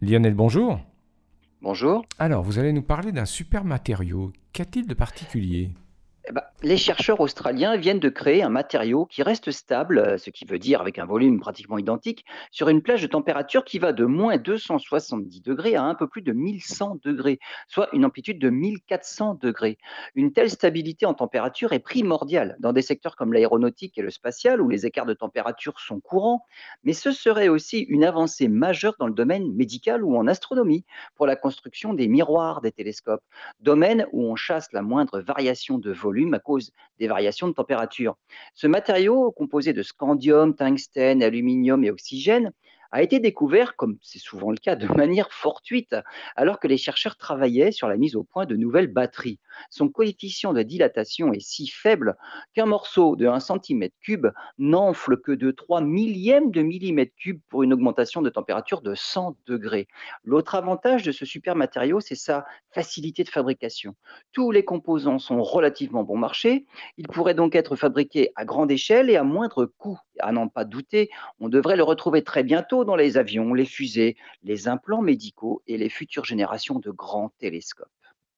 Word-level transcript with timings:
Lionel, 0.00 0.34
bonjour. 0.34 0.78
Bonjour. 1.60 2.06
Alors, 2.20 2.44
vous 2.44 2.60
allez 2.60 2.72
nous 2.72 2.82
parler 2.82 3.10
d'un 3.10 3.24
super 3.24 3.64
matériau. 3.64 4.32
Qu'a-t-il 4.52 4.86
de 4.86 4.94
particulier? 4.94 5.72
Eh 6.28 6.32
ben, 6.34 6.42
les 6.62 6.76
chercheurs 6.76 7.20
australiens 7.20 7.78
viennent 7.78 8.00
de 8.00 8.10
créer 8.10 8.42
un 8.42 8.50
matériau 8.50 9.06
qui 9.06 9.22
reste 9.22 9.50
stable, 9.50 9.98
euh, 9.98 10.18
ce 10.18 10.28
qui 10.28 10.44
veut 10.44 10.58
dire 10.58 10.82
avec 10.82 10.98
un 10.98 11.06
volume 11.06 11.40
pratiquement 11.40 11.78
identique, 11.78 12.26
sur 12.50 12.68
une 12.68 12.82
plage 12.82 13.00
de 13.00 13.06
température 13.06 13.64
qui 13.64 13.78
va 13.78 13.94
de 13.94 14.04
moins 14.04 14.36
270 14.36 15.40
degrés 15.40 15.74
à 15.74 15.84
un 15.84 15.94
peu 15.94 16.06
plus 16.06 16.20
de 16.20 16.32
1100 16.32 16.98
degrés, 17.02 17.38
soit 17.66 17.88
une 17.94 18.04
amplitude 18.04 18.38
de 18.38 18.50
1400 18.50 19.38
degrés. 19.40 19.78
Une 20.16 20.34
telle 20.34 20.50
stabilité 20.50 21.06
en 21.06 21.14
température 21.14 21.72
est 21.72 21.78
primordiale 21.78 22.56
dans 22.58 22.74
des 22.74 22.82
secteurs 22.82 23.16
comme 23.16 23.32
l'aéronautique 23.32 23.96
et 23.96 24.02
le 24.02 24.10
spatial, 24.10 24.60
où 24.60 24.68
les 24.68 24.84
écarts 24.84 25.06
de 25.06 25.14
température 25.14 25.80
sont 25.80 26.00
courants, 26.00 26.44
mais 26.84 26.92
ce 26.92 27.10
serait 27.10 27.48
aussi 27.48 27.78
une 27.88 28.04
avancée 28.04 28.48
majeure 28.48 28.96
dans 28.98 29.06
le 29.06 29.14
domaine 29.14 29.50
médical 29.54 30.04
ou 30.04 30.14
en 30.18 30.26
astronomie, 30.26 30.84
pour 31.14 31.26
la 31.26 31.36
construction 31.36 31.94
des 31.94 32.06
miroirs 32.06 32.60
des 32.60 32.72
télescopes, 32.72 33.24
domaine 33.60 34.06
où 34.12 34.24
on 34.24 34.36
chasse 34.36 34.70
la 34.74 34.82
moindre 34.82 35.20
variation 35.20 35.78
de 35.78 35.94
à 36.34 36.38
cause 36.38 36.72
des 36.98 37.06
variations 37.06 37.48
de 37.48 37.52
température. 37.52 38.16
Ce 38.54 38.66
matériau, 38.66 39.30
composé 39.30 39.72
de 39.72 39.82
scandium, 39.82 40.54
tungstène, 40.54 41.22
aluminium 41.22 41.84
et 41.84 41.90
oxygène, 41.90 42.52
a 42.90 43.02
été 43.02 43.20
découvert, 43.20 43.76
comme 43.76 43.98
c'est 44.02 44.18
souvent 44.18 44.50
le 44.50 44.56
cas, 44.56 44.76
de 44.76 44.86
manière 44.96 45.32
fortuite, 45.32 45.96
alors 46.36 46.58
que 46.58 46.68
les 46.68 46.76
chercheurs 46.76 47.16
travaillaient 47.16 47.72
sur 47.72 47.88
la 47.88 47.96
mise 47.96 48.16
au 48.16 48.24
point 48.24 48.46
de 48.46 48.56
nouvelles 48.56 48.86
batteries. 48.86 49.38
Son 49.70 49.88
coefficient 49.88 50.52
de 50.52 50.62
dilatation 50.62 51.32
est 51.32 51.40
si 51.40 51.66
faible 51.68 52.16
qu'un 52.54 52.66
morceau 52.66 53.16
de 53.16 53.26
1 53.26 53.38
cm3 53.38 54.32
n'enfle 54.58 55.20
que 55.20 55.32
de 55.32 55.50
3 55.50 55.80
millièmes 55.80 56.50
de 56.50 56.62
millimètre 56.62 57.14
cube 57.16 57.40
pour 57.48 57.62
une 57.62 57.72
augmentation 57.72 58.22
de 58.22 58.30
température 58.30 58.82
de 58.82 58.94
100 58.94 59.36
degrés. 59.46 59.88
L'autre 60.24 60.54
avantage 60.54 61.02
de 61.02 61.12
ce 61.12 61.24
super 61.24 61.56
matériau, 61.56 62.00
c'est 62.00 62.14
sa 62.14 62.46
facilité 62.70 63.24
de 63.24 63.28
fabrication. 63.28 63.94
Tous 64.32 64.50
les 64.50 64.64
composants 64.64 65.18
sont 65.18 65.42
relativement 65.42 66.04
bon 66.04 66.16
marché. 66.16 66.66
Ils 66.96 67.08
pourraient 67.08 67.34
donc 67.34 67.54
être 67.54 67.76
fabriqués 67.76 68.30
à 68.36 68.44
grande 68.44 68.70
échelle 68.70 69.10
et 69.10 69.16
à 69.16 69.24
moindre 69.24 69.66
coût. 69.66 69.98
À 70.20 70.32
n'en 70.32 70.48
pas 70.48 70.64
douter, 70.64 71.10
on 71.40 71.48
devrait 71.48 71.76
le 71.76 71.82
retrouver 71.82 72.22
très 72.22 72.42
bientôt 72.42 72.84
dans 72.84 72.96
les 72.96 73.16
avions, 73.16 73.54
les 73.54 73.66
fusées, 73.66 74.16
les 74.42 74.68
implants 74.68 75.02
médicaux 75.02 75.62
et 75.66 75.76
les 75.78 75.88
futures 75.88 76.24
générations 76.24 76.78
de 76.78 76.90
grands 76.90 77.32
télescopes. 77.38 77.88